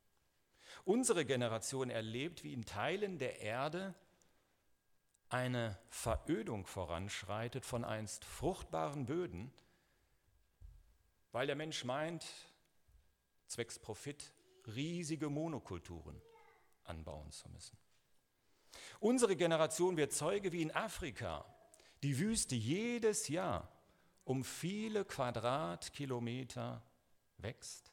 Unsere 0.85 1.25
Generation 1.25 1.91
erlebt, 1.91 2.45
wie 2.45 2.53
in 2.53 2.65
Teilen 2.65 3.19
der 3.19 3.41
Erde 3.41 3.95
eine 5.29 5.79
Verödung 5.89 6.67
voranschreitet 6.67 7.65
von 7.65 7.85
einst 7.85 8.25
fruchtbaren 8.25 9.07
Böden, 9.07 9.53
weil 11.33 11.47
der 11.47 11.57
Mensch 11.57 11.85
meint, 11.85 12.25
zwecks 13.47 13.79
Profit 13.79 14.33
riesige 14.67 15.29
Monokulturen 15.29 16.21
anbauen 16.85 17.31
zu 17.33 17.49
müssen. 17.49 17.77
Unsere 19.01 19.37
Generation 19.37 19.97
wird 19.97 20.13
Zeuge, 20.13 20.53
wie 20.53 20.63
in 20.63 20.71
Afrika 20.71 21.45
die 22.03 22.19
Wüste 22.19 22.55
jedes 22.55 23.29
Jahr 23.29 23.69
um 24.25 24.45
viele 24.45 25.05
Quadratkilometer 25.05 26.83
wächst 27.39 27.93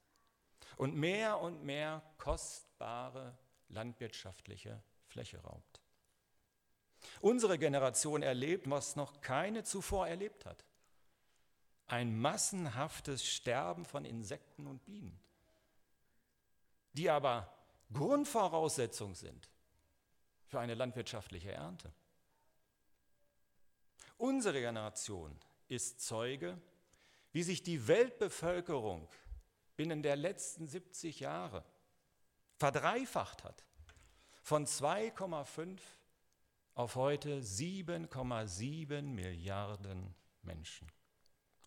und 0.77 0.95
mehr 0.95 1.39
und 1.39 1.63
mehr 1.63 2.03
kostbare 2.17 3.37
landwirtschaftliche 3.69 4.81
Fläche 5.07 5.41
raubt. 5.41 5.81
Unsere 7.21 7.57
Generation 7.57 8.21
erlebt, 8.21 8.69
was 8.69 8.95
noch 8.95 9.21
keine 9.21 9.63
zuvor 9.63 10.07
erlebt 10.07 10.45
hat. 10.45 10.65
Ein 11.89 12.19
massenhaftes 12.19 13.25
Sterben 13.25 13.83
von 13.83 14.05
Insekten 14.05 14.67
und 14.67 14.85
Bienen, 14.85 15.19
die 16.93 17.09
aber 17.09 17.51
Grundvoraussetzung 17.91 19.15
sind 19.15 19.49
für 20.45 20.59
eine 20.59 20.75
landwirtschaftliche 20.75 21.51
Ernte. 21.51 21.91
Unsere 24.17 24.59
Generation 24.59 25.35
ist 25.67 26.01
Zeuge, 26.01 26.61
wie 27.31 27.43
sich 27.43 27.63
die 27.63 27.87
Weltbevölkerung 27.87 29.07
binnen 29.75 30.03
der 30.03 30.15
letzten 30.15 30.67
70 30.67 31.21
Jahre 31.21 31.65
verdreifacht 32.57 33.43
hat. 33.43 33.63
Von 34.43 34.65
2,5 34.65 35.79
auf 36.75 36.95
heute 36.95 37.41
7,7 37.41 39.01
Milliarden 39.01 40.13
Menschen. 40.43 40.87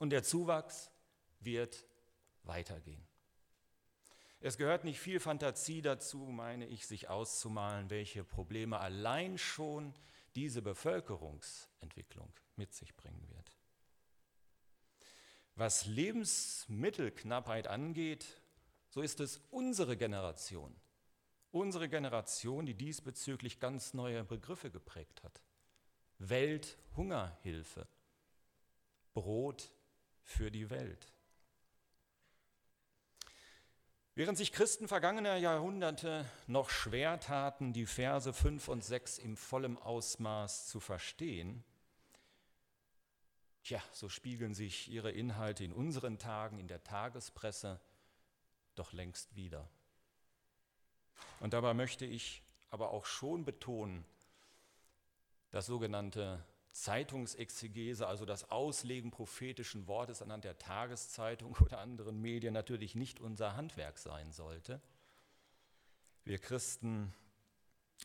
Und 0.03 0.11
der 0.11 0.25
Zuwachs 0.25 0.91
wird 1.39 1.87
weitergehen. 2.43 3.07
Es 4.41 4.59
gehört 4.59 4.83
nicht 4.83 4.99
viel 4.99 5.21
Fantasie 5.21 5.81
dazu, 5.81 6.19
meine 6.19 6.67
ich, 6.67 6.89
sich 6.89 7.09
auszumalen, 7.09 7.89
welche 7.89 8.25
Probleme 8.25 8.81
allein 8.81 9.39
schon 9.39 9.95
diese 10.35 10.61
Bevölkerungsentwicklung 10.61 12.33
mit 12.57 12.75
sich 12.75 12.97
bringen 12.97 13.25
wird. 13.31 13.57
Was 15.55 15.87
Lebensmittelknappheit 15.87 17.69
angeht, 17.69 18.27
so 18.89 19.03
ist 19.03 19.21
es 19.21 19.41
unsere 19.53 19.97
Generation, 19.97 20.75
unsere 21.53 21.89
Generation, 21.89 22.67
die 22.67 22.75
diesbezüglich 22.75 23.61
ganz 23.61 23.95
neue 23.95 24.25
Begriffe 24.25 24.73
geprägt 24.73 25.23
hat. 25.23 25.45
Welthungerhilfe, 26.19 27.87
Brot 29.15 29.71
für 30.23 30.51
die 30.51 30.71
Welt. 30.71 31.13
Während 34.15 34.37
sich 34.37 34.53
Christen 34.53 34.89
vergangener 34.89 35.37
Jahrhunderte 35.37 36.27
noch 36.47 36.69
schwer 36.69 37.19
taten, 37.19 37.73
die 37.73 37.87
Verse 37.87 38.31
5 38.33 38.69
und 38.69 38.85
6 38.85 39.19
im 39.19 39.37
vollen 39.37 39.79
Ausmaß 39.79 40.69
zu 40.69 40.81
verstehen, 40.81 41.65
Tja, 43.63 43.81
so 43.93 44.09
spiegeln 44.09 44.55
sich 44.55 44.91
ihre 44.91 45.13
Inhalte 45.13 45.63
in 45.63 45.73
unseren 45.73 46.19
Tagen 46.19 46.59
in 46.59 46.67
der 46.67 46.83
Tagespresse 46.83 47.81
doch 48.75 48.93
längst 48.93 49.37
wieder. 49.37 49.69
Und 51.39 51.53
dabei 51.53 51.73
möchte 51.73 52.05
ich 52.05 52.43
aber 52.71 52.91
auch 52.91 53.07
schon 53.07 53.45
betonen, 53.45 54.05
dass 55.51 55.67
sogenannte 55.67 56.45
Zeitungsexegese, 56.73 58.07
also 58.07 58.25
das 58.25 58.51
Auslegen 58.51 59.11
prophetischen 59.11 59.87
Wortes 59.87 60.23
anhand 60.23 60.45
der 60.45 60.59
Tageszeitung 60.59 61.57
oder 61.61 61.79
anderen 61.79 62.21
Medien 62.21 62.55
natürlich 62.55 62.95
nicht 62.95 63.21
unser 63.21 63.57
Handwerk 63.57 63.99
sein 63.99 64.33
sollte. 64.33 64.81
Wir 66.25 66.39
Christen 66.39 67.13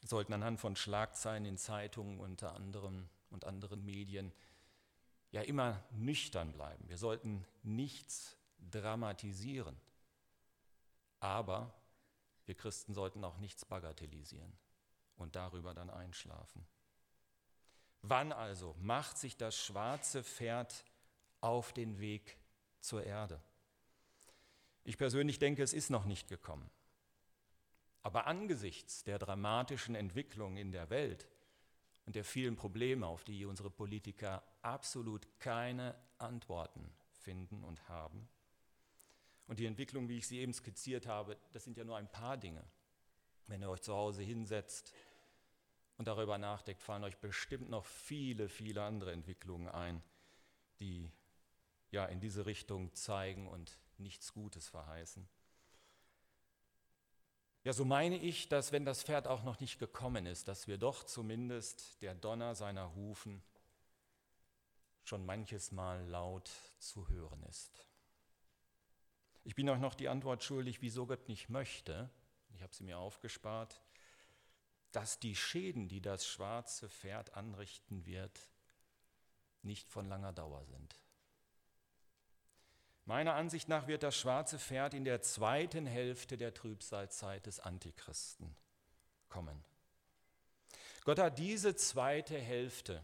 sollten 0.05 0.33
anhand 0.33 0.59
von 0.59 0.75
Schlagzeilen 0.75 1.45
in 1.45 1.57
Zeitungen 1.57 2.19
unter 2.19 2.53
anderem 2.55 3.09
und 3.29 3.45
anderen 3.45 3.83
Medien 3.85 4.31
ja 5.31 5.41
immer 5.41 5.83
nüchtern 5.91 6.51
bleiben. 6.51 6.87
Wir 6.87 6.97
sollten 6.97 7.45
nichts 7.63 8.37
dramatisieren. 8.71 9.75
Aber 11.19 11.73
wir 12.45 12.55
Christen 12.55 12.93
sollten 12.93 13.23
auch 13.23 13.37
nichts 13.37 13.65
bagatellisieren 13.65 14.53
und 15.17 15.35
darüber 15.35 15.73
dann 15.73 15.89
einschlafen. 15.89 16.65
Wann 18.01 18.31
also 18.31 18.75
macht 18.79 19.17
sich 19.17 19.37
das 19.37 19.57
schwarze 19.57 20.23
Pferd 20.23 20.85
auf 21.41 21.73
den 21.73 21.99
Weg 21.99 22.37
zur 22.79 23.03
Erde? 23.03 23.41
Ich 24.83 24.97
persönlich 24.97 25.39
denke, 25.39 25.63
es 25.63 25.73
ist 25.73 25.89
noch 25.89 26.05
nicht 26.05 26.29
gekommen. 26.29 26.69
Aber 28.03 28.25
angesichts 28.27 29.03
der 29.03 29.19
dramatischen 29.19 29.95
Entwicklung 29.95 30.55
in 30.55 30.71
der 30.71 30.89
Welt 30.89 31.27
und 32.05 32.15
der 32.15 32.23
vielen 32.23 32.55
Probleme, 32.55 33.05
auf 33.05 33.25
die 33.25 33.45
unsere 33.45 33.69
Politiker 33.69 34.41
absolut 34.61 35.27
keine 35.39 35.93
Antworten 36.17 36.89
finden 37.11 37.65
und 37.65 37.89
haben. 37.89 38.29
Und 39.47 39.59
die 39.59 39.65
Entwicklung, 39.65 40.07
wie 40.07 40.17
ich 40.17 40.27
sie 40.27 40.39
eben 40.39 40.53
skizziert 40.53 41.05
habe, 41.05 41.37
das 41.51 41.65
sind 41.65 41.77
ja 41.77 41.83
nur 41.83 41.97
ein 41.97 42.09
paar 42.09 42.37
Dinge. 42.37 42.63
Wenn 43.47 43.61
ihr 43.61 43.69
euch 43.69 43.81
zu 43.81 43.93
Hause 43.93 44.23
hinsetzt 44.23 44.93
und 45.97 46.07
darüber 46.07 46.37
nachdenkt, 46.37 46.81
fallen 46.81 47.03
euch 47.03 47.17
bestimmt 47.17 47.69
noch 47.69 47.85
viele, 47.85 48.49
viele 48.49 48.83
andere 48.83 49.11
Entwicklungen 49.11 49.67
ein, 49.67 50.01
die 50.79 51.11
ja 51.91 52.05
in 52.05 52.19
diese 52.19 52.45
Richtung 52.45 52.93
zeigen 52.93 53.47
und 53.47 53.79
nichts 53.97 54.33
Gutes 54.33 54.67
verheißen. 54.67 55.27
Ja, 57.63 57.73
so 57.73 57.83
meine 57.83 58.17
ich, 58.17 58.47
dass 58.47 58.71
wenn 58.71 58.85
das 58.85 59.03
Pferd 59.03 59.27
auch 59.27 59.43
noch 59.43 59.59
nicht 59.59 59.79
gekommen 59.79 60.25
ist, 60.25 60.47
dass 60.47 60.67
wir 60.67 60.77
doch 60.77 61.03
zumindest 61.03 62.01
der 62.01 62.15
Donner 62.15 62.55
seiner 62.55 62.95
Hufen 62.95 63.43
schon 65.03 65.25
manches 65.25 65.71
Mal 65.71 66.05
laut 66.05 66.49
zu 66.79 67.07
hören 67.09 67.43
ist. 67.43 67.85
Ich 69.43 69.55
bin 69.55 69.69
euch 69.69 69.79
noch 69.79 69.95
die 69.95 70.09
Antwort 70.09 70.43
schuldig, 70.43 70.81
wieso 70.81 71.07
Gott 71.07 71.27
nicht 71.27 71.49
möchte, 71.49 72.09
ich 72.53 72.61
habe 72.61 72.73
sie 72.73 72.83
mir 72.83 72.99
aufgespart, 72.99 73.81
dass 74.91 75.19
die 75.19 75.35
Schäden, 75.35 75.87
die 75.87 76.01
das 76.01 76.25
schwarze 76.25 76.89
Pferd 76.89 77.35
anrichten 77.35 78.05
wird, 78.05 78.39
nicht 79.61 79.89
von 79.89 80.07
langer 80.07 80.33
Dauer 80.33 80.63
sind. 80.65 80.99
Meiner 83.05 83.35
Ansicht 83.35 83.69
nach 83.69 83.87
wird 83.87 84.03
das 84.03 84.17
schwarze 84.17 84.59
Pferd 84.59 84.93
in 84.93 85.05
der 85.05 85.21
zweiten 85.21 85.85
Hälfte 85.85 86.37
der 86.37 86.53
Trübsalzeit 86.53 87.45
des 87.45 87.59
Antichristen 87.59 88.55
kommen. 89.29 89.63
Gott 91.05 91.19
hat 91.19 91.39
diese 91.39 91.73
zweite 91.75 92.37
Hälfte 92.37 93.01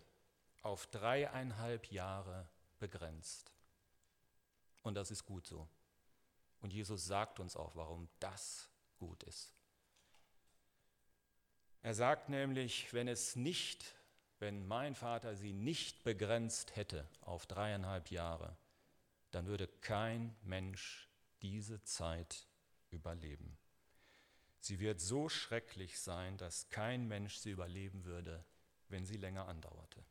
auf 0.62 0.88
dreieinhalb 0.88 1.90
Jahre 1.90 2.50
begrenzt. 2.80 3.54
Und 4.82 4.96
das 4.96 5.10
ist 5.10 5.24
gut 5.26 5.48
so. 5.48 5.70
Und 6.60 6.74
Jesus 6.74 7.06
sagt 7.06 7.40
uns 7.40 7.56
auch, 7.56 7.76
warum 7.76 8.10
das 8.20 8.70
gut 8.98 9.24
ist. 9.24 9.53
Er 11.84 11.94
sagt 11.94 12.30
nämlich, 12.30 12.94
wenn 12.94 13.10
es 13.10 13.36
nicht, 13.36 13.94
wenn 14.40 14.66
mein 14.66 14.96
Vater 14.96 15.36
sie 15.36 15.52
nicht 15.52 16.04
begrenzt 16.04 16.78
hätte 16.78 17.06
auf 17.22 17.46
dreieinhalb 17.46 18.10
Jahre, 18.10 18.56
dann 19.32 19.48
würde 19.48 19.68
kein 19.82 20.34
Mensch 20.44 21.10
diese 21.42 21.84
Zeit 21.84 22.48
überleben. 22.90 23.58
Sie 24.62 24.80
wird 24.80 25.02
so 25.02 25.28
schrecklich 25.28 26.00
sein, 26.00 26.38
dass 26.38 26.70
kein 26.70 27.06
Mensch 27.10 27.36
sie 27.36 27.52
überleben 27.52 28.06
würde, 28.06 28.46
wenn 28.88 29.06
sie 29.06 29.18
länger 29.18 29.50
andauerte. 29.50 30.06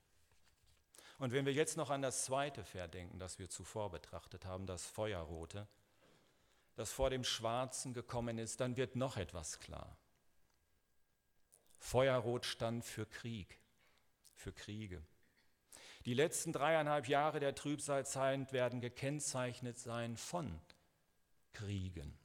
Und 1.19 1.33
wenn 1.33 1.47
wir 1.47 1.55
jetzt 1.55 1.79
noch 1.79 1.89
an 1.89 2.03
das 2.03 2.25
zweite 2.25 2.65
Pferd 2.65 2.93
denken, 2.93 3.19
das 3.19 3.39
wir 3.39 3.49
zuvor 3.49 3.91
betrachtet 3.91 4.45
haben, 4.45 4.67
das 4.67 4.85
Feuerrote, 4.85 5.67
das 6.75 6.93
vor 6.93 7.09
dem 7.09 7.25
Schwarzen 7.25 7.95
gekommen 7.95 8.37
ist, 8.37 8.61
dann 8.61 8.77
wird 8.77 8.95
noch 8.95 9.17
etwas 9.17 9.59
klar. 9.59 9.97
Feuerrot 11.83 12.47
stand 12.47 12.85
für 12.85 13.07
Krieg, 13.07 13.59
für 14.35 14.53
Kriege. 14.53 15.03
Die 16.05 16.15
letzten 16.15 16.53
dreieinhalb 16.53 17.09
Jahre 17.09 17.41
der 17.41 17.57
Trübsalzeit 17.57 18.53
werden 18.53 18.81
gekennzeichnet 18.81 19.79
sein 19.79 20.17
von 20.17 20.61
Kriegen. 21.53 22.17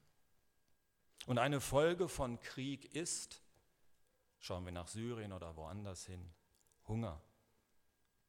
Und 1.26 1.40
eine 1.40 1.60
Folge 1.60 2.08
von 2.08 2.40
Krieg 2.40 2.94
ist, 2.96 3.42
schauen 4.40 4.64
wir 4.64 4.72
nach 4.72 4.88
Syrien 4.88 5.34
oder 5.34 5.56
woanders 5.56 6.06
hin, 6.06 6.32
Hunger 6.88 7.20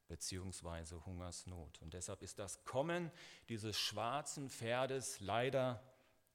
beziehungsweise 0.07 1.05
Hungersnot. 1.05 1.79
Und 1.79 1.93
deshalb 1.93 2.23
ist 2.23 2.39
das 2.39 2.65
Kommen 2.65 3.11
dieses 3.49 3.77
schwarzen 3.77 4.49
Pferdes 4.49 5.19
leider 5.19 5.83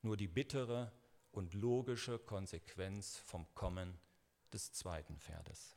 nur 0.03 0.17
die 0.17 0.29
bittere 0.29 0.93
und 1.33 1.53
logische 1.53 2.21
Konsequenz 2.21 3.19
vom 3.19 3.53
Kommen 3.57 3.99
des 4.55 4.73
zweiten 4.73 5.19
Pferdes. 5.19 5.77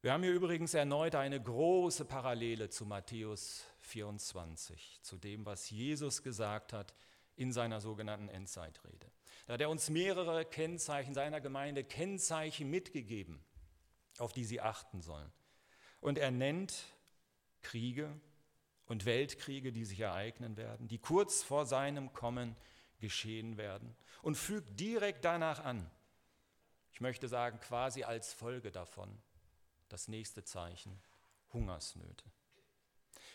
Wir 0.00 0.12
haben 0.12 0.22
hier 0.22 0.32
übrigens 0.32 0.72
erneut 0.72 1.14
eine 1.14 1.40
große 1.40 2.04
Parallele 2.04 2.70
zu 2.70 2.86
Matthäus 2.86 3.64
24, 3.80 5.00
zu 5.02 5.18
dem, 5.18 5.44
was 5.44 5.70
Jesus 5.70 6.22
gesagt 6.22 6.72
hat 6.72 6.94
in 7.34 7.52
seiner 7.52 7.80
sogenannten 7.80 8.28
Endzeitrede. 8.28 9.10
Da 9.46 9.54
hat 9.54 9.60
er 9.60 9.68
uns 9.68 9.90
mehrere 9.90 10.44
Kennzeichen 10.44 11.12
seiner 11.12 11.40
Gemeinde, 11.40 11.84
Kennzeichen 11.84 12.70
mitgegeben, 12.70 13.44
auf 14.18 14.32
die 14.32 14.44
sie 14.44 14.60
achten 14.60 15.02
sollen. 15.02 15.30
Und 16.00 16.18
er 16.18 16.30
nennt 16.30 16.74
Kriege 17.62 18.18
und 18.86 19.04
Weltkriege, 19.04 19.72
die 19.72 19.84
sich 19.84 20.00
ereignen 20.00 20.56
werden, 20.56 20.88
die 20.88 20.98
kurz 20.98 21.42
vor 21.42 21.66
seinem 21.66 22.12
Kommen 22.12 22.56
geschehen 23.00 23.56
werden 23.58 23.94
und 24.22 24.36
fügt 24.36 24.80
direkt 24.80 25.24
danach 25.24 25.62
an, 25.64 25.90
ich 26.96 27.02
möchte 27.02 27.28
sagen 27.28 27.60
quasi 27.60 28.04
als 28.04 28.32
Folge 28.32 28.72
davon, 28.72 29.20
das 29.90 30.08
nächste 30.08 30.44
Zeichen, 30.44 30.98
Hungersnöte. 31.52 32.24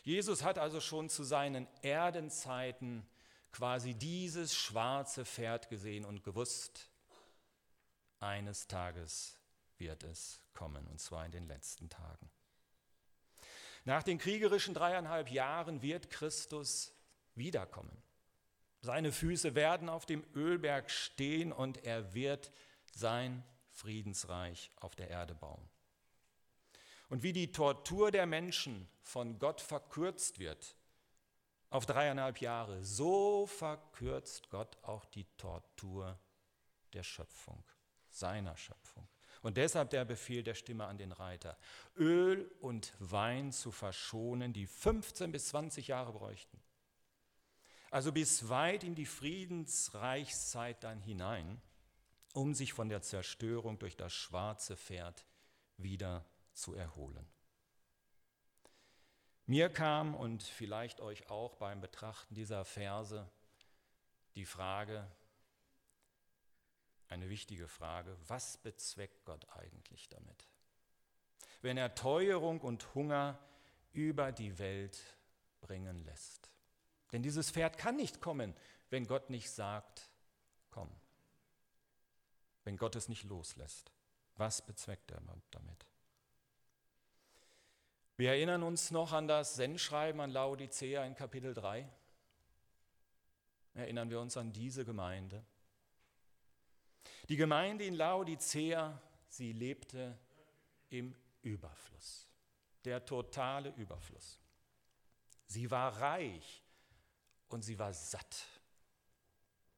Jesus 0.01 0.43
hat 0.43 0.57
also 0.57 0.81
schon 0.81 1.09
zu 1.09 1.23
seinen 1.23 1.67
Erdenzeiten 1.83 3.05
quasi 3.51 3.93
dieses 3.93 4.55
schwarze 4.55 5.25
Pferd 5.25 5.69
gesehen 5.69 6.05
und 6.05 6.23
gewusst, 6.23 6.89
eines 8.19 8.65
Tages 8.65 9.37
wird 9.77 10.01
es 10.05 10.41
kommen, 10.55 10.87
und 10.87 10.99
zwar 10.99 11.23
in 11.27 11.31
den 11.31 11.45
letzten 11.45 11.87
Tagen. 11.87 12.31
Nach 13.85 14.01
den 14.01 14.17
kriegerischen 14.17 14.73
dreieinhalb 14.73 15.29
Jahren 15.29 15.83
wird 15.83 16.09
Christus 16.09 16.95
wiederkommen. 17.35 18.01
Seine 18.81 19.11
Füße 19.11 19.53
werden 19.53 19.87
auf 19.87 20.07
dem 20.07 20.23
Ölberg 20.33 20.89
stehen 20.89 21.51
und 21.51 21.83
er 21.83 22.15
wird 22.15 22.51
sein 22.91 23.43
Friedensreich 23.71 24.71
auf 24.77 24.95
der 24.95 25.09
Erde 25.09 25.35
bauen. 25.35 25.69
Und 27.09 27.23
wie 27.23 27.33
die 27.33 27.51
Tortur 27.51 28.11
der 28.11 28.25
Menschen 28.25 28.87
von 29.01 29.37
Gott 29.37 29.59
verkürzt 29.59 30.39
wird 30.39 30.75
auf 31.69 31.85
dreieinhalb 31.85 32.39
Jahre, 32.39 32.83
so 32.83 33.47
verkürzt 33.47 34.49
Gott 34.49 34.77
auch 34.83 35.05
die 35.05 35.25
Tortur 35.37 36.19
der 36.93 37.03
Schöpfung, 37.03 37.63
seiner 38.09 38.55
Schöpfung. 38.55 39.07
Und 39.41 39.57
deshalb 39.57 39.89
der 39.89 40.05
Befehl 40.05 40.43
der 40.43 40.53
Stimme 40.53 40.85
an 40.85 40.97
den 40.97 41.11
Reiter, 41.11 41.57
Öl 41.97 42.49
und 42.59 42.93
Wein 42.99 43.51
zu 43.51 43.71
verschonen, 43.71 44.53
die 44.53 44.67
15 44.67 45.31
bis 45.31 45.47
20 45.49 45.87
Jahre 45.87 46.13
bräuchten. 46.13 46.61
Also 47.89 48.11
bis 48.11 48.47
weit 48.47 48.83
in 48.83 48.95
die 48.95 49.05
Friedensreichszeit 49.05 50.83
dann 50.83 51.01
hinein, 51.01 51.61
um 52.33 52.53
sich 52.53 52.73
von 52.73 52.89
der 52.89 53.01
Zerstörung 53.01 53.79
durch 53.79 53.97
das 53.97 54.13
schwarze 54.13 54.77
Pferd 54.77 55.25
wieder 55.77 56.25
zu 56.53 56.73
erholen. 56.73 57.27
Mir 59.45 59.69
kam 59.69 60.15
und 60.15 60.43
vielleicht 60.43 61.01
euch 61.01 61.29
auch 61.29 61.55
beim 61.55 61.81
Betrachten 61.81 62.35
dieser 62.35 62.63
Verse 62.63 63.29
die 64.35 64.45
Frage, 64.45 65.05
eine 67.09 67.29
wichtige 67.29 67.67
Frage, 67.67 68.15
was 68.27 68.57
bezweckt 68.57 69.25
Gott 69.25 69.45
eigentlich 69.49 70.07
damit? 70.07 70.47
Wenn 71.61 71.77
er 71.77 71.93
Teuerung 71.95 72.61
und 72.61 72.95
Hunger 72.95 73.37
über 73.91 74.31
die 74.31 74.57
Welt 74.57 75.03
bringen 75.59 76.03
lässt. 76.05 76.49
Denn 77.11 77.21
dieses 77.21 77.51
Pferd 77.51 77.77
kann 77.77 77.97
nicht 77.97 78.21
kommen, 78.21 78.55
wenn 78.89 79.05
Gott 79.05 79.29
nicht 79.29 79.51
sagt, 79.51 80.09
komm. 80.69 80.89
Wenn 82.63 82.77
Gott 82.77 82.95
es 82.95 83.09
nicht 83.09 83.23
loslässt. 83.23 83.91
Was 84.35 84.65
bezweckt 84.65 85.11
er 85.11 85.21
damit? 85.51 85.85
Wir 88.17 88.29
erinnern 88.29 88.63
uns 88.63 88.91
noch 88.91 89.13
an 89.13 89.27
das 89.27 89.55
Sendschreiben 89.55 90.21
an 90.21 90.31
Laodicea 90.31 91.03
in 91.05 91.15
Kapitel 91.15 91.53
3. 91.53 91.89
Erinnern 93.73 94.09
wir 94.09 94.19
uns 94.19 94.37
an 94.37 94.51
diese 94.53 94.85
Gemeinde. 94.85 95.43
Die 97.29 97.35
Gemeinde 97.35 97.85
in 97.85 97.95
Laodicea, 97.95 99.01
sie 99.27 99.53
lebte 99.53 100.17
im 100.89 101.15
Überfluss, 101.41 102.27
der 102.83 103.05
totale 103.05 103.69
Überfluss. 103.75 104.39
Sie 105.47 105.71
war 105.71 105.99
reich 105.99 106.63
und 107.47 107.63
sie 107.63 107.79
war 107.79 107.93
satt. 107.93 108.45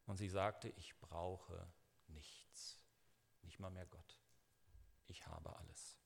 Und 0.06 0.18
sie 0.18 0.30
sagte, 0.30 0.70
ich 0.76 1.00
brauche 1.00 1.66
nicht 2.08 2.43
mal 3.64 3.72
mehr 3.72 3.88
Gott. 3.88 4.20
Ich 5.08 5.26
habe 5.26 5.56
alles. 5.56 5.98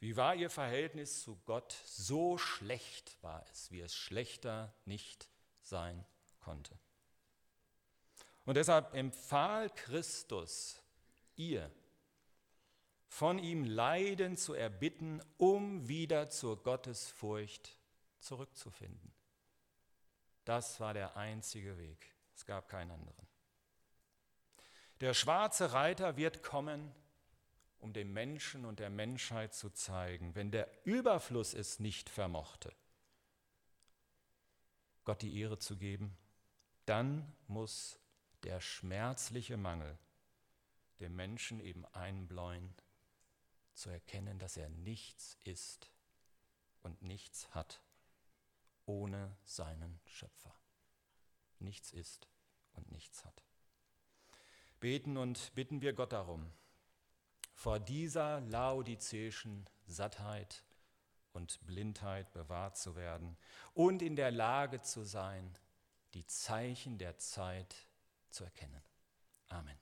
Wie 0.00 0.16
war 0.16 0.34
ihr 0.34 0.50
Verhältnis 0.50 1.22
zu 1.22 1.36
Gott? 1.44 1.72
So 1.86 2.36
schlecht 2.36 3.22
war 3.22 3.46
es, 3.52 3.70
wie 3.70 3.80
es 3.80 3.94
schlechter 3.94 4.74
nicht 4.84 5.28
sein 5.60 6.04
konnte. 6.40 6.76
Und 8.44 8.56
deshalb 8.56 8.92
empfahl 8.94 9.70
Christus 9.70 10.82
ihr, 11.36 11.70
von 13.06 13.38
ihm 13.38 13.64
Leiden 13.64 14.36
zu 14.36 14.54
erbitten, 14.54 15.22
um 15.36 15.86
wieder 15.86 16.30
zur 16.30 16.60
Gottesfurcht 16.60 17.78
zurückzufinden. 18.18 19.14
Das 20.44 20.80
war 20.80 20.94
der 20.94 21.16
einzige 21.16 21.78
Weg. 21.78 22.12
Es 22.34 22.44
gab 22.44 22.68
keinen 22.68 22.90
anderen. 22.90 23.31
Der 25.02 25.14
schwarze 25.14 25.72
Reiter 25.72 26.16
wird 26.16 26.44
kommen, 26.44 26.94
um 27.80 27.92
dem 27.92 28.12
Menschen 28.12 28.64
und 28.64 28.78
der 28.78 28.88
Menschheit 28.88 29.52
zu 29.52 29.70
zeigen, 29.70 30.36
wenn 30.36 30.52
der 30.52 30.68
Überfluss 30.86 31.54
es 31.54 31.80
nicht 31.80 32.08
vermochte, 32.08 32.72
Gott 35.02 35.20
die 35.22 35.40
Ehre 35.40 35.58
zu 35.58 35.76
geben, 35.76 36.16
dann 36.86 37.34
muss 37.48 37.98
der 38.44 38.60
schmerzliche 38.60 39.56
Mangel 39.56 39.98
dem 41.00 41.16
Menschen 41.16 41.58
eben 41.58 41.84
einbläuen, 41.86 42.72
zu 43.74 43.90
erkennen, 43.90 44.38
dass 44.38 44.56
er 44.56 44.68
nichts 44.68 45.36
ist 45.42 45.90
und 46.84 47.02
nichts 47.02 47.52
hat 47.52 47.82
ohne 48.86 49.36
seinen 49.44 49.98
Schöpfer. 50.06 50.54
Nichts 51.58 51.90
ist 51.90 52.28
und 52.74 52.92
nichts 52.92 53.24
hat. 53.24 53.42
Beten 54.82 55.16
und 55.16 55.54
bitten 55.54 55.80
wir 55.80 55.92
Gott 55.92 56.12
darum, 56.12 56.50
vor 57.54 57.78
dieser 57.78 58.40
laodizäischen 58.40 59.70
Sattheit 59.86 60.64
und 61.32 61.64
Blindheit 61.64 62.32
bewahrt 62.32 62.76
zu 62.76 62.96
werden 62.96 63.36
und 63.74 64.02
in 64.02 64.16
der 64.16 64.32
Lage 64.32 64.82
zu 64.82 65.04
sein, 65.04 65.56
die 66.14 66.26
Zeichen 66.26 66.98
der 66.98 67.16
Zeit 67.16 67.86
zu 68.28 68.42
erkennen. 68.42 68.82
Amen. 69.46 69.78